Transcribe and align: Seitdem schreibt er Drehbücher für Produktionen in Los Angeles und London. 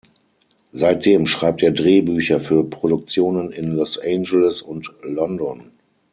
Seitdem 0.71 1.27
schreibt 1.27 1.61
er 1.61 1.69
Drehbücher 1.69 2.39
für 2.39 2.67
Produktionen 2.67 3.51
in 3.51 3.73
Los 3.75 3.99
Angeles 3.99 4.63
und 4.63 4.91
London. 5.03 5.73